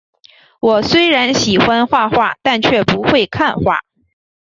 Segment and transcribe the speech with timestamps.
[0.61, 3.81] 我虽然喜欢画画，但却不会看画